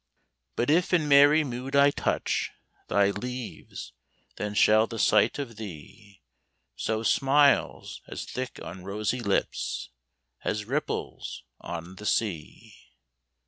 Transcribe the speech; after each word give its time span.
But 0.55 0.71
if 0.71 0.93
in 0.95 1.07
merry 1.07 1.43
mood 1.43 1.75
I 1.75 1.91
touch 1.91 2.49
Thy 2.87 3.11
leaves, 3.11 3.93
then 4.37 4.55
shall 4.55 4.87
the 4.87 4.97
sight 4.97 5.37
of 5.37 5.57
thee 5.57 6.23
Sow 6.75 7.03
smiles 7.03 8.01
as 8.07 8.25
thick 8.25 8.59
on 8.63 8.83
rosy 8.83 9.19
lips 9.19 9.89
As 10.43 10.65
ripples 10.65 11.43
on 11.59 11.97
the 11.97 12.07
sea. 12.07 12.73